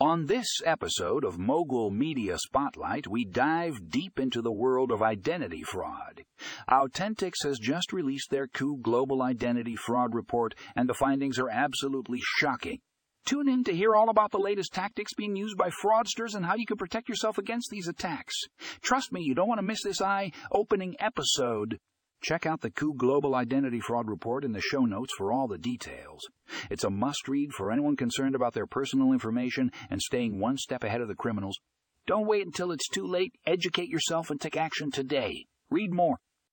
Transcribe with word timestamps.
On 0.00 0.26
this 0.26 0.46
episode 0.64 1.24
of 1.24 1.40
Mogul 1.40 1.90
Media 1.90 2.38
Spotlight, 2.38 3.08
we 3.08 3.24
dive 3.24 3.90
deep 3.90 4.20
into 4.20 4.40
the 4.40 4.52
world 4.52 4.92
of 4.92 5.02
identity 5.02 5.64
fraud. 5.64 6.22
AU10TIX 6.70 7.32
has 7.42 7.58
just 7.58 7.92
released 7.92 8.30
their 8.30 8.46
Q2 8.46 8.80
global 8.80 9.22
identity 9.22 9.74
fraud 9.74 10.14
report, 10.14 10.54
and 10.76 10.88
the 10.88 10.94
findings 10.94 11.36
are 11.40 11.50
absolutely 11.50 12.20
shocking. 12.22 12.78
Tune 13.26 13.48
in 13.48 13.64
to 13.64 13.74
hear 13.74 13.96
all 13.96 14.08
about 14.08 14.30
the 14.30 14.38
latest 14.38 14.72
tactics 14.72 15.14
being 15.14 15.34
used 15.34 15.56
by 15.56 15.68
fraudsters 15.68 16.36
and 16.36 16.46
how 16.46 16.54
you 16.54 16.64
can 16.64 16.76
protect 16.76 17.08
yourself 17.08 17.36
against 17.36 17.68
these 17.68 17.88
attacks. 17.88 18.36
Trust 18.80 19.12
me, 19.12 19.22
you 19.22 19.34
don't 19.34 19.48
want 19.48 19.58
to 19.58 19.66
miss 19.66 19.82
this 19.82 20.00
eye 20.00 20.30
opening 20.52 20.94
episode. 21.00 21.76
Check 22.20 22.46
out 22.46 22.60
the 22.60 22.70
Q2 22.70 22.96
Global 22.96 23.36
Identity 23.36 23.78
Fraud 23.80 24.08
Report 24.10 24.44
in 24.44 24.52
the 24.52 24.60
show 24.60 24.84
notes 24.84 25.14
for 25.16 25.32
all 25.32 25.46
the 25.46 25.56
details. 25.56 26.20
It's 26.68 26.82
a 26.82 26.90
must 26.90 27.28
read 27.28 27.52
for 27.52 27.70
anyone 27.70 27.96
concerned 27.96 28.34
about 28.34 28.54
their 28.54 28.66
personal 28.66 29.12
information 29.12 29.70
and 29.88 30.02
staying 30.02 30.40
one 30.40 30.56
step 30.56 30.82
ahead 30.82 31.00
of 31.00 31.08
the 31.08 31.14
criminals. 31.14 31.58
Don't 32.06 32.26
wait 32.26 32.44
until 32.44 32.72
it's 32.72 32.88
too 32.88 33.06
late. 33.06 33.34
Educate 33.46 33.88
yourself 33.88 34.30
and 34.30 34.40
take 34.40 34.56
action 34.56 34.90
today. 34.90 35.46
Read 35.70 35.92
more 35.92 36.18